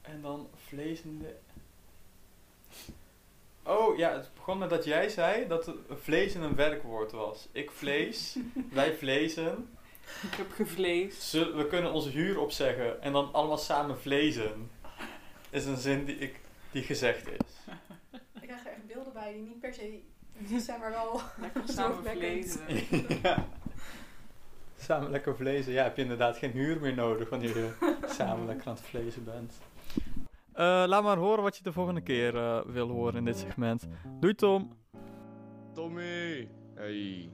En 0.00 0.20
dan 0.22 0.48
vlees 0.66 1.00
in 1.00 1.18
de... 1.18 1.34
Oh 3.62 3.96
ja, 3.96 4.12
het 4.12 4.30
begon 4.34 4.58
met 4.58 4.70
dat 4.70 4.84
jij 4.84 5.08
zei 5.08 5.46
dat 5.46 5.72
vlees 5.88 6.34
een 6.34 6.54
werkwoord 6.54 7.12
was. 7.12 7.48
Ik 7.52 7.70
vlees, 7.70 8.36
wij 8.72 8.94
vlezen. 8.94 9.70
Ik 10.22 10.34
heb 10.36 10.52
gevleesd. 10.52 11.22
Zul- 11.22 11.54
we 11.54 11.66
kunnen 11.66 11.92
onze 11.92 12.08
huur 12.08 12.38
opzeggen 12.40 13.02
en 13.02 13.12
dan 13.12 13.32
allemaal 13.32 13.58
samen 13.58 14.00
vlezen. 14.00 14.70
Is 15.50 15.64
een 15.64 15.76
zin 15.76 16.04
die, 16.04 16.16
ik, 16.16 16.40
die 16.70 16.82
gezegd 16.82 17.26
is. 17.28 17.74
Ik 18.40 18.46
krijg 18.48 18.66
er 18.66 18.72
echt 18.72 18.87
beelden 18.98 19.22
bij 19.22 19.32
die 19.32 19.42
niet 19.42 19.60
per 19.60 19.74
se 19.74 20.02
vies 20.48 20.64
zijn, 20.64 20.80
maar 20.80 20.90
wel... 20.90 21.20
Lekker 21.40 21.68
samen 21.76 22.04
vlezen. 22.04 22.66
ja. 23.22 23.46
Samen 24.78 25.10
lekker 25.10 25.36
vlezen. 25.36 25.72
Ja, 25.72 25.82
heb 25.82 25.96
je 25.96 26.02
inderdaad 26.02 26.36
geen 26.36 26.50
huur 26.50 26.80
meer 26.80 26.94
nodig 26.94 27.28
wanneer 27.28 27.56
je 27.56 27.96
samen 28.06 28.46
lekker 28.46 28.66
aan 28.66 28.74
het 28.74 28.82
vlezen 28.82 29.24
bent. 29.24 29.58
Eh, 30.52 30.84
laat 30.86 31.02
maar 31.02 31.16
horen 31.16 31.42
wat 31.42 31.56
je 31.56 31.62
de 31.62 31.72
volgende 31.72 32.00
keer 32.00 32.36
eh, 32.36 32.64
wil 32.66 32.88
horen 32.88 33.16
in 33.16 33.24
dit 33.24 33.38
segment. 33.38 33.86
Doei 34.20 34.34
Tom! 34.34 34.72
Tommy. 35.74 36.50
Hey. 36.74 37.30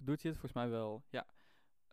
doet 0.00 0.22
hij 0.22 0.30
het? 0.30 0.40
Volgens 0.40 0.52
mij 0.52 0.68
wel. 0.68 1.02
Ja. 1.10 1.26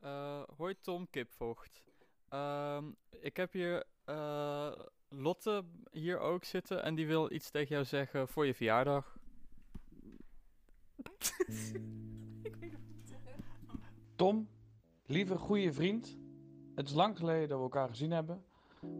Eh, 0.01 0.41
hoi 0.57 0.75
Tom 0.81 1.09
Kipvocht. 1.09 1.83
Ehm, 2.29 2.91
ik 3.09 3.37
heb 3.37 3.53
hier 3.53 3.83
eh, 4.05 4.71
Lotte 5.09 5.63
hier 5.91 6.19
ook 6.19 6.43
zitten 6.43 6.83
en 6.83 6.95
die 6.95 7.07
wil 7.07 7.31
iets 7.31 7.49
tegen 7.49 7.69
jou 7.69 7.85
zeggen 7.85 8.27
voor 8.27 8.45
je 8.45 8.53
verjaardag. 8.53 9.17
Tom, 14.15 14.49
lieve 15.05 15.37
goede 15.37 15.73
vriend, 15.73 16.17
het 16.75 16.87
is 16.87 16.93
lang 16.93 17.17
geleden 17.17 17.47
dat 17.47 17.57
we 17.57 17.63
elkaar 17.63 17.89
gezien 17.89 18.11
hebben, 18.11 18.43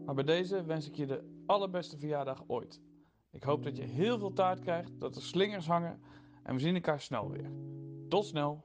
maar 0.04 0.14
bij 0.14 0.24
deze 0.24 0.64
wens 0.64 0.88
ik 0.88 0.94
je 0.94 1.06
de 1.06 1.42
allerbeste 1.46 1.98
verjaardag 1.98 2.44
ooit. 2.46 2.80
Ik 3.30 3.42
hoop 3.42 3.62
dat 3.62 3.76
je 3.76 3.82
heel 3.82 4.18
veel 4.18 4.32
taart 4.32 4.60
krijgt, 4.60 5.00
dat 5.00 5.16
er 5.16 5.22
slingers 5.22 5.66
hangen 5.66 6.00
en 6.42 6.54
we 6.54 6.60
zien 6.60 6.74
elkaar 6.74 7.00
snel 7.00 7.30
weer. 7.30 7.50
Tot 8.08 8.26
snel! 8.26 8.64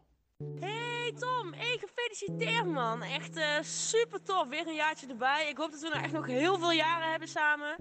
Hey 0.60 0.95
Tom, 1.14 1.54
hey, 1.54 1.80
gefeliciteerd 1.80 2.66
man. 2.66 3.02
Echt 3.02 3.36
eh, 3.36 3.62
super 3.62 4.24
tof. 4.24 4.48
Weer 4.48 4.68
een 4.68 4.76
jaartje 4.76 5.08
erbij. 5.08 5.50
Ik 5.50 5.58
hoop 5.58 5.72
dat 5.72 5.82
we 5.82 5.88
nou 5.88 6.04
echt 6.04 6.14
nog 6.14 6.26
heel 6.26 6.58
veel 6.58 6.72
jaren 6.72 7.10
hebben 7.10 7.28
samen. 7.28 7.76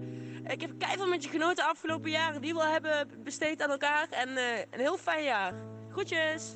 Ik 0.47 0.61
heb 0.61 0.79
keihard 0.79 1.09
met 1.09 1.23
je 1.23 1.29
genoten 1.29 1.55
de 1.55 1.63
afgelopen 1.63 2.11
jaren 2.11 2.41
die 2.41 2.53
we 2.53 2.59
al 2.59 2.71
hebben 2.71 3.23
besteed 3.23 3.61
aan 3.61 3.69
elkaar. 3.69 4.07
En 4.09 4.37
eh, 4.37 4.59
een 4.59 4.79
heel 4.79 4.97
fijn 4.97 5.23
jaar. 5.23 5.53
Groetjes! 5.89 6.55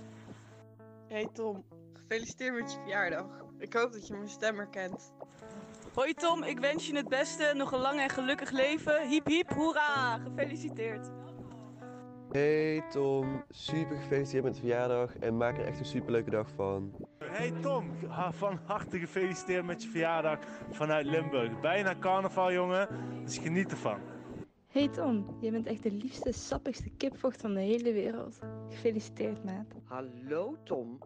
Hey 1.08 1.30
Tom, 1.34 1.66
gefeliciteerd 1.94 2.54
met 2.54 2.72
je 2.72 2.80
verjaardag. 2.80 3.26
Ik 3.58 3.74
hoop 3.74 3.92
dat 3.92 4.08
je 4.08 4.14
mijn 4.14 4.30
stem 4.30 4.56
herkent. 4.56 5.14
Hoi 5.94 6.14
Tom, 6.14 6.44
ik 6.44 6.60
wens 6.60 6.88
je 6.88 6.96
het 6.96 7.08
beste. 7.08 7.52
Nog 7.56 7.72
een 7.72 7.80
lang 7.80 8.00
en 8.00 8.10
gelukkig 8.10 8.52
leven. 8.52 9.08
Hiep 9.08 9.26
hiep, 9.26 9.50
hoera! 9.50 10.18
Gefeliciteerd! 10.18 11.19
Hey 12.32 12.84
Tom, 12.90 13.44
super 13.50 13.98
gefeliciteerd 13.98 14.44
met 14.44 14.54
de 14.54 14.60
verjaardag 14.60 15.18
en 15.18 15.38
maak 15.38 15.58
er 15.58 15.66
echt 15.66 15.80
een 15.80 15.86
superleuke 15.86 16.30
dag 16.30 16.50
van. 16.56 16.96
Hey 17.24 17.52
Tom, 17.62 17.92
van 18.32 18.60
harte 18.66 19.00
gefeliciteerd 19.00 19.66
met 19.66 19.84
je 19.84 19.90
verjaardag 19.90 20.40
vanuit 20.70 21.06
Limburg. 21.06 21.60
Bijna 21.60 21.96
carnaval 22.00 22.52
jongen, 22.52 22.88
dus 23.24 23.38
geniet 23.38 23.72
ervan. 23.72 24.00
Hey 24.68 24.88
Tom, 24.88 25.38
je 25.42 25.52
bent 25.52 25.68
echt 25.68 25.84
de 25.84 25.92
liefste, 25.92 26.32
sappigste 26.32 26.90
kipvocht 26.90 27.42
van 27.42 27.54
de 27.54 27.60
hele 27.60 27.94
wereld. 27.94 28.40
Gefeliciteerd, 28.70 29.44
maat. 29.44 29.76
Hallo 29.84 30.56
Tom. 30.64 30.98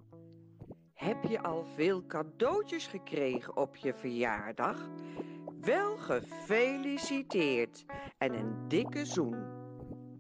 Heb 0.94 1.24
je 1.24 1.42
al 1.42 1.66
veel 1.76 2.06
cadeautjes 2.06 2.88
gekregen 2.88 3.58
op 3.58 3.76
je 3.76 3.94
verjaardag? 3.94 4.90
Wel 5.62 5.98
gefeliciteerd 5.98 7.86
en 8.18 8.34
een 8.34 8.68
dikke 8.68 9.06
zoen. 9.06 9.62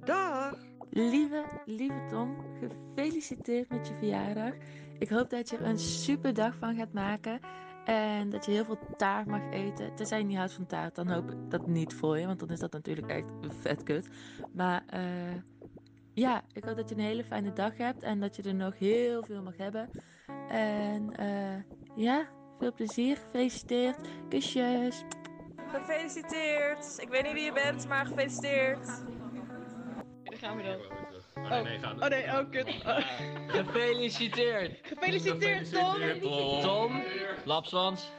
Dag! 0.03 0.71
Lieve, 0.95 1.43
lieve 1.65 2.05
Tom, 2.09 2.35
gefeliciteerd 2.59 3.69
met 3.69 3.87
je 3.87 3.93
verjaardag. 3.95 4.53
Ik 4.97 5.09
hoop 5.09 5.29
dat 5.29 5.49
je 5.49 5.57
er 5.57 5.65
een 5.65 5.79
super 5.79 6.33
dag 6.33 6.55
van 6.55 6.75
gaat 6.75 6.93
maken. 6.93 7.39
En 7.85 8.29
dat 8.29 8.45
je 8.45 8.51
heel 8.51 8.65
veel 8.65 8.79
taart 8.97 9.27
mag 9.27 9.51
eten. 9.51 9.95
Tenzij 9.95 10.17
je 10.17 10.25
niet 10.25 10.37
houdt 10.37 10.53
van 10.53 10.65
taart, 10.65 10.95
dan 10.95 11.09
hoop 11.09 11.31
ik 11.31 11.37
dat 11.49 11.67
niet 11.67 11.93
voor 11.93 12.19
je. 12.19 12.25
Want 12.25 12.39
dan 12.39 12.49
is 12.49 12.59
dat 12.59 12.71
natuurlijk 12.71 13.07
echt 13.07 13.25
vet 13.59 13.83
kut. 13.83 14.07
Maar 14.51 14.83
eh, 14.87 15.35
ja, 16.13 16.41
ik 16.51 16.63
hoop 16.63 16.75
dat 16.75 16.89
je 16.89 16.95
een 16.95 17.01
hele 17.01 17.23
fijne 17.23 17.53
dag 17.53 17.77
hebt. 17.77 18.03
En 18.03 18.19
dat 18.19 18.35
je 18.35 18.43
er 18.43 18.55
nog 18.55 18.79
heel 18.79 19.23
veel 19.23 19.41
mag 19.41 19.57
hebben. 19.57 19.89
En 20.49 21.15
eh, 21.15 21.75
ja, 21.95 22.27
veel 22.59 22.73
plezier. 22.73 23.17
Gefeliciteerd. 23.17 23.97
Kusjes. 24.29 25.03
Gefeliciteerd! 25.67 26.97
Ik 26.99 27.09
weet 27.09 27.23
niet 27.23 27.33
wie 27.33 27.43
je 27.43 27.53
bent, 27.53 27.87
maar 27.87 28.05
gefeliciteerd! 28.05 29.03
Gaan 30.43 30.57
we 30.57 30.63
dan. 30.63 30.79
Oh, 31.43 31.49
nee, 31.49 31.63
nee, 31.63 31.79
ga 31.79 31.91
Oh 31.91 32.07
nee, 32.07 32.27
oh 32.27 32.49
kut. 32.49 32.67
Oh. 32.85 32.97
Gefeliciteerd. 33.47 34.79
Gefeliciteerd 34.81 35.73
Tom! 35.73 36.61
Tom, 36.61 37.03
lapswans. 37.45 38.11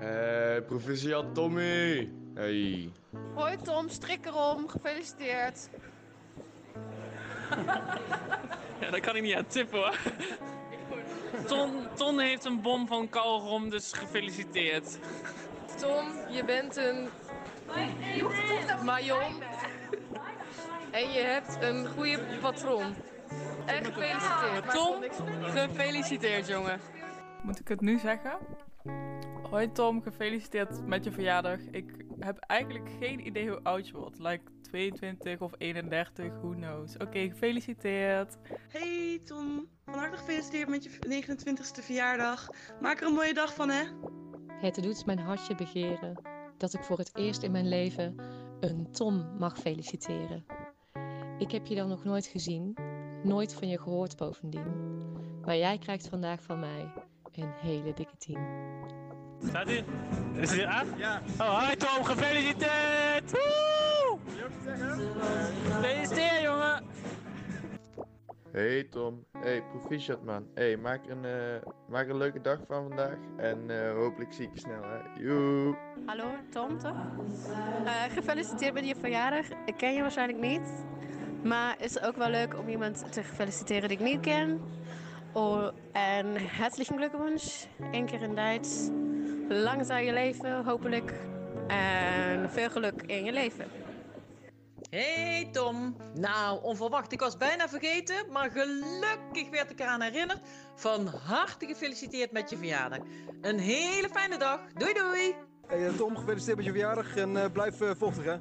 Eh, 0.00 0.56
proficiat 0.66 1.34
Tommy. 1.34 2.10
Hey. 2.34 2.92
Hoi 3.34 3.56
Tom, 3.56 3.88
strik 3.88 4.26
erom. 4.26 4.68
Gefeliciteerd. 4.68 5.68
Ja, 8.80 8.90
daar 8.90 9.00
kan 9.00 9.16
ik 9.16 9.22
niet 9.22 9.34
aan 9.34 9.46
tippen 9.46 9.78
hoor. 9.78 9.98
Ton, 11.46 11.86
Ton 11.94 12.18
heeft 12.18 12.44
een 12.44 12.60
bom 12.60 12.86
van 12.86 13.08
kauwgom, 13.08 13.70
dus 13.70 13.92
gefeliciteerd. 13.92 14.98
Tom, 15.78 16.06
je 16.30 16.44
bent 16.44 16.76
een 16.76 17.08
majon. 18.84 19.42
En 20.90 21.10
je 21.10 21.20
hebt 21.20 21.62
een 21.62 21.86
goede 21.86 22.18
patroon. 22.40 22.94
En 23.66 23.84
gefeliciteerd. 23.84 24.70
Tom, 24.70 25.02
gefeliciteerd 25.42 26.46
jongen. 26.46 26.80
Moet 27.42 27.60
ik 27.60 27.68
het 27.68 27.80
nu 27.80 27.98
zeggen? 27.98 28.38
Hoi 29.50 29.72
Tom, 29.72 30.02
gefeliciteerd 30.02 30.86
met 30.86 31.04
je 31.04 31.12
verjaardag. 31.12 31.58
Ik 31.70 32.04
heb 32.18 32.38
eigenlijk 32.38 32.90
geen 33.00 33.26
idee 33.26 33.48
hoe 33.48 33.60
oud 33.62 33.88
je 33.88 33.96
wordt. 33.96 34.18
Like 34.18 34.42
22 34.62 35.40
of 35.40 35.52
31, 35.58 36.26
who 36.40 36.50
knows. 36.50 36.96
Oké, 36.96 37.18
gefeliciteerd. 37.18 38.36
Hey 38.68 39.20
Tom, 39.24 39.68
van 39.84 39.94
harte 39.94 40.16
gefeliciteerd 40.16 40.68
met 40.68 40.84
je 40.84 40.90
29ste 40.90 41.84
verjaardag. 41.84 42.48
Maak 42.80 43.00
er 43.00 43.06
een 43.06 43.14
mooie 43.14 43.34
dag 43.34 43.54
van 43.54 43.68
hè. 43.70 43.84
Het 44.60 44.82
doet 44.82 45.06
mijn 45.06 45.18
hartje 45.18 45.54
begeren 45.54 46.22
dat 46.56 46.74
ik 46.74 46.82
voor 46.82 46.98
het 46.98 47.16
eerst 47.16 47.42
in 47.42 47.50
mijn 47.50 47.68
leven 47.68 48.16
een 48.60 48.92
Tom 48.92 49.36
mag 49.38 49.58
feliciteren. 49.58 50.44
Ik 51.38 51.50
heb 51.50 51.66
je 51.66 51.74
dan 51.74 51.88
nog 51.88 52.04
nooit 52.04 52.26
gezien, 52.26 52.76
nooit 53.22 53.54
van 53.54 53.68
je 53.68 53.78
gehoord 53.78 54.16
bovendien. 54.16 54.66
Maar 55.44 55.56
jij 55.56 55.78
krijgt 55.78 56.08
vandaag 56.08 56.42
van 56.42 56.60
mij 56.60 56.92
een 57.32 57.52
hele 57.60 57.92
dikke 57.94 58.16
tien. 58.16 58.38
Staat 59.48 59.66
hij? 59.66 59.84
Is 60.34 60.50
hij 60.50 60.66
aan? 60.66 60.86
Ja. 60.96 61.22
Oh, 61.38 61.68
hi 61.68 61.76
Tom, 61.76 62.04
gefeliciteerd! 62.04 63.30
Woe! 63.30 64.18
Gefeliciteerd 65.70 66.40
jongen! 66.42 66.84
Hey 68.52 68.84
Tom, 68.84 69.24
hey 69.38 69.62
proficiat 69.62 70.24
man. 70.24 70.46
Hey, 70.54 70.76
maak 70.76 71.04
er 71.04 71.10
een, 71.10 71.24
eh, 71.24 71.68
maak 71.88 72.08
een 72.08 72.16
leuke 72.16 72.40
dag 72.40 72.58
van 72.66 72.88
vandaag 72.88 73.18
en 73.36 73.70
eh, 73.70 73.92
hopelijk 73.92 74.32
zie 74.32 74.46
ik 74.46 74.54
je 74.54 74.60
snel 74.60 74.82
hè. 74.82 75.22
Joe! 75.22 75.76
Hallo, 76.06 76.24
Tom 76.50 76.78
toch? 76.78 76.96
Eh, 77.84 78.02
gefeliciteerd 78.02 78.74
met 78.74 78.86
je 78.86 78.94
verjaardag. 78.96 79.46
Ik 79.64 79.76
ken 79.76 79.94
je 79.94 80.00
waarschijnlijk 80.00 80.38
niet. 80.38 80.86
Maar 81.48 81.74
het 81.78 81.90
is 81.90 82.02
ook 82.02 82.16
wel 82.16 82.30
leuk 82.30 82.58
om 82.58 82.68
iemand 82.68 83.12
te 83.12 83.22
feliciteren 83.22 83.88
die 83.88 83.98
ik 83.98 84.04
niet 84.04 84.20
ken. 84.20 84.60
Oh, 85.32 85.68
en 85.92 86.26
herzlichen 86.36 86.96
Glückwunsch. 86.96 87.64
Eén 87.92 88.06
keer 88.06 88.22
in 88.22 88.34
Duits. 88.34 88.88
Lang 89.48 89.86
zou 89.86 90.00
je 90.00 90.12
leven, 90.12 90.64
hopelijk. 90.64 91.12
En 91.66 92.50
veel 92.50 92.70
geluk 92.70 93.02
in 93.02 93.24
je 93.24 93.32
leven. 93.32 93.66
Hey 94.90 95.48
Tom. 95.52 95.96
Nou, 96.14 96.62
onverwacht. 96.62 97.12
Ik 97.12 97.20
was 97.20 97.36
bijna 97.36 97.68
vergeten, 97.68 98.32
maar 98.32 98.50
gelukkig 98.50 99.50
werd 99.50 99.70
ik 99.70 99.80
eraan 99.80 100.00
herinnerd. 100.00 100.40
Van 100.74 101.06
harte 101.06 101.66
gefeliciteerd 101.66 102.32
met 102.32 102.50
je 102.50 102.56
verjaardag. 102.56 102.98
Een 103.40 103.58
hele 103.58 104.08
fijne 104.08 104.38
dag. 104.38 104.60
Doei 104.74 104.92
doei. 104.92 105.34
Hey 105.66 105.86
eh, 105.86 105.94
Tom, 105.94 106.16
gefeliciteerd 106.16 106.56
met 106.56 106.66
je 106.66 106.72
verjaardag 106.72 107.16
en 107.16 107.42
eh, 107.42 107.52
blijf 107.52 107.80
eh, 107.80 107.90
vochtig 107.96 108.24
hè. 108.24 108.36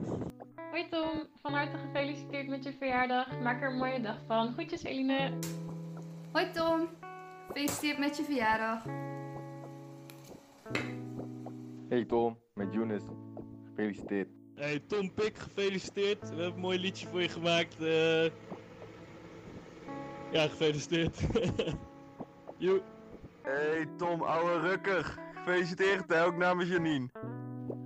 Hoi 0.78 0.90
Tom, 0.90 1.28
van 1.42 1.54
harte 1.54 1.78
gefeliciteerd 1.78 2.48
met 2.48 2.64
je 2.64 2.74
verjaardag. 2.74 3.40
Maak 3.40 3.62
er 3.62 3.70
een 3.70 3.78
mooie 3.78 4.02
dag 4.02 4.18
van. 4.28 4.54
Groetjes 4.54 4.84
Eline. 4.84 5.34
Hoi 6.32 6.52
Tom, 6.52 6.88
gefeliciteerd 7.48 7.98
met 7.98 8.18
je 8.18 8.24
verjaardag. 8.24 8.84
Hey 11.90 12.06
Tom, 12.06 12.38
met 12.54 12.74
Younes. 12.74 13.04
Gefeliciteerd. 13.68 14.28
Hey 14.56 14.80
Tom 14.80 15.14
Pik, 15.14 15.38
gefeliciteerd. 15.38 16.20
We 16.22 16.28
hebben 16.36 16.54
een 16.54 16.60
mooi 16.60 16.80
liedje 16.80 17.08
voor 17.08 17.22
je 17.22 17.30
gemaakt. 17.30 17.80
eh. 17.80 18.24
Ja, 20.32 20.48
gefeliciteerd. 20.48 21.20
Joe. 22.58 22.82
Hey 23.42 23.86
Tom, 23.98 24.22
ouwe 24.22 24.60
rukker. 24.60 25.18
Gefeliciteerd 25.36 26.14
hè, 26.14 26.26
ook 26.26 26.38
namens 26.38 26.70
Janine. 26.70 27.10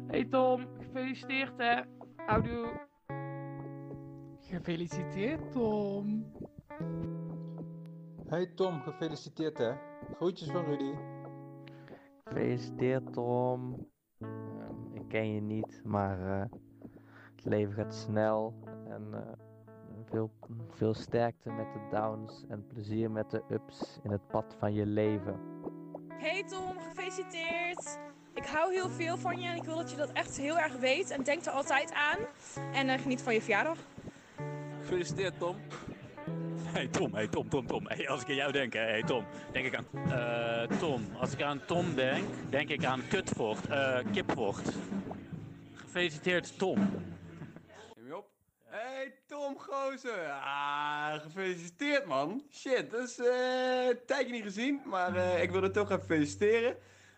Hey 0.07 0.25
Tom, 0.25 0.67
gefeliciteerd 0.79 1.53
hè. 1.57 1.81
Houdoe. 2.25 2.89
Gefeliciteerd 4.51 5.51
Tom. 5.51 6.25
Hey 8.27 8.45
Tom, 8.45 8.81
gefeliciteerd 8.81 9.57
hè. 9.57 9.73
Groetjes 10.15 10.51
van 10.51 10.65
Rudy. 10.65 10.93
Gefeliciteerd 12.23 13.13
Tom. 13.13 13.87
Ehm, 14.19 14.93
ik 14.93 15.07
ken 15.07 15.33
je 15.33 15.41
niet, 15.41 15.81
maar 15.83 16.41
eh, 16.41 16.49
het 17.35 17.45
leven 17.45 17.73
gaat 17.73 17.95
snel. 17.95 18.53
En 18.89 19.07
eh, 19.13 19.33
veel, 20.05 20.31
veel 20.69 20.93
sterkte 20.93 21.51
met 21.51 21.73
de 21.73 21.79
downs 21.89 22.45
en 22.49 22.67
plezier 22.67 23.11
met 23.11 23.31
de 23.31 23.43
ups 23.49 23.99
in 24.03 24.11
het 24.11 24.27
pad 24.27 24.55
van 24.59 24.73
je 24.73 24.85
leven. 24.85 25.39
Hey 26.07 26.43
Tom, 26.43 26.79
gefeliciteerd. 26.79 27.99
Ik 28.33 28.45
hou 28.45 28.73
heel 28.73 28.89
veel 28.89 29.17
van 29.17 29.39
je 29.39 29.47
en 29.47 29.55
ik 29.55 29.63
wil 29.63 29.75
dat 29.75 29.91
je 29.91 29.97
dat 29.97 30.11
echt 30.11 30.37
heel 30.37 30.59
erg 30.59 30.77
weet 30.77 31.09
en 31.09 31.23
denk 31.23 31.45
er 31.45 31.51
altijd 31.51 31.93
aan. 31.93 32.17
En 32.73 32.89
eh, 32.89 33.01
geniet 33.01 33.21
van 33.21 33.33
je 33.33 33.41
verjaardag. 33.41 33.77
Gefeliciteerd, 34.91 35.39
Tom. 35.39 35.55
Hey 36.63 36.87
Tom, 36.87 37.13
hey 37.13 37.27
Tom, 37.27 37.49
Tom, 37.49 37.67
Tom. 37.67 37.87
Hey, 37.87 38.09
als 38.09 38.21
ik 38.21 38.29
aan 38.29 38.35
jou 38.35 38.51
denk, 38.51 38.73
hey 38.73 39.03
Tom, 39.03 39.25
denk 39.51 39.65
ik 39.65 39.75
aan... 39.75 39.85
Eh, 40.11 40.77
Tom, 40.77 41.05
als 41.19 41.33
ik 41.33 41.41
aan 41.41 41.61
Tom 41.65 41.95
denk, 41.95 42.23
denk 42.49 42.69
ik 42.69 42.85
aan 42.85 43.01
kutvocht, 43.09 43.67
eh 43.67 43.99
kipvocht. 44.11 44.69
Gefeliciteerd 45.73 46.57
Tom. 46.57 46.77
Neem 47.95 48.05
je 48.07 48.17
op? 48.17 48.29
Hey 48.65 49.13
Tom 49.27 49.57
Gozer. 49.57 50.29
Ah, 50.29 51.13
gefeliciteerd 51.13 52.05
man. 52.05 52.43
Shit, 52.51 52.91
dat 52.91 53.07
is 53.07 53.19
eh, 53.19 53.87
een 53.89 53.99
tijdje 54.05 54.31
niet 54.31 54.43
gezien, 54.43 54.81
maar 54.85 55.15
eh, 55.15 55.43
ik 55.43 55.51
wil 55.51 55.61
het 55.61 55.73
toch 55.73 55.91
even 55.91 56.05
feliciteren. 56.05 56.75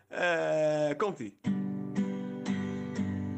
Eh 0.08 0.98
Komt-ie. 0.98 1.40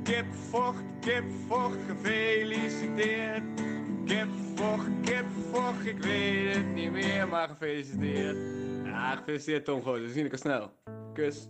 Kipvocht, 0.03 0.83
kipvocht, 0.99 1.77
gefeliciteerd. 1.87 3.73
Kipvocht, 4.05 4.89
kipvocht, 5.01 5.85
ik 5.85 6.03
weet 6.03 6.55
het 6.55 6.73
niet 6.73 6.91
meer, 6.91 7.27
maar 7.27 7.47
gefeliciteerd. 7.47 8.37
Ja, 8.83 9.15
gefeliciteerd 9.15 9.65
Tom 9.65 9.81
Gozer, 9.81 10.09
zien 10.09 10.25
ik 10.25 10.31
al 10.31 10.37
snel. 10.37 10.71
Kus. 11.13 11.49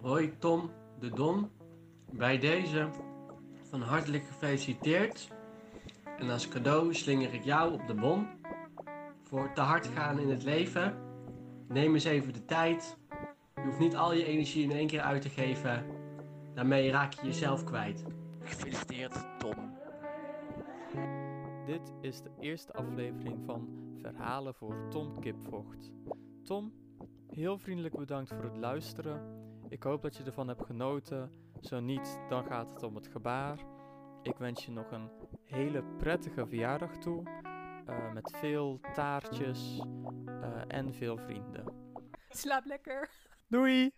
Hoi 0.00 0.38
Tom, 0.38 0.70
de 0.98 1.10
Don. 1.10 1.50
Bij 2.12 2.38
deze 2.38 2.88
van 3.70 3.82
hartelijk 3.82 4.24
gefeliciteerd. 4.26 5.28
En 6.18 6.30
als 6.30 6.48
cadeau 6.48 6.94
slinger 6.94 7.34
ik 7.34 7.44
jou 7.44 7.72
op 7.72 7.86
de 7.86 7.94
bon. 7.94 8.26
Voor 9.22 9.52
te 9.54 9.60
hard 9.60 9.86
gaan 9.86 10.18
in 10.18 10.30
het 10.30 10.42
leven. 10.42 10.94
Neem 11.68 11.94
eens 11.94 12.04
even 12.04 12.32
de 12.32 12.44
tijd. 12.44 12.96
Je 13.54 13.62
hoeft 13.62 13.78
niet 13.78 13.96
al 13.96 14.14
je 14.14 14.24
energie 14.24 14.62
in 14.64 14.72
één 14.72 14.86
keer 14.86 15.00
uit 15.00 15.22
te 15.22 15.28
geven. 15.28 15.84
Daarmee 16.54 16.90
raak 16.90 17.12
je 17.12 17.26
jezelf 17.26 17.64
kwijt. 17.64 18.04
Gefeliciteerd 18.42 19.26
Tom. 19.38 19.61
Dit 21.66 21.92
is 22.00 22.22
de 22.22 22.30
eerste 22.40 22.72
aflevering 22.72 23.44
van 23.44 23.68
Verhalen 24.00 24.54
voor 24.54 24.88
Tom 24.90 25.20
Kipvocht. 25.20 25.92
Tom, 26.42 26.72
heel 27.28 27.58
vriendelijk 27.58 27.96
bedankt 27.96 28.30
voor 28.34 28.44
het 28.44 28.56
luisteren. 28.56 29.40
Ik 29.68 29.82
hoop 29.82 30.02
dat 30.02 30.16
je 30.16 30.24
ervan 30.24 30.48
hebt 30.48 30.64
genoten. 30.66 31.30
Zo 31.60 31.80
niet, 31.80 32.20
dan 32.28 32.44
gaat 32.44 32.72
het 32.72 32.82
om 32.82 32.94
het 32.94 33.06
gebaar. 33.06 33.58
Ik 34.22 34.36
wens 34.36 34.64
je 34.64 34.70
nog 34.72 34.90
een 34.90 35.10
hele 35.44 35.82
prettige 35.98 36.46
verjaardag 36.46 36.96
toe. 36.96 37.22
eh, 37.86 38.12
met 38.12 38.36
veel 38.36 38.80
taartjes 38.92 39.80
eh, 40.26 40.62
en 40.66 40.94
veel 40.94 41.16
vrienden. 41.16 41.64
Slaap 42.28 42.64
lekker. 42.64 43.10
Doei! 43.48 43.92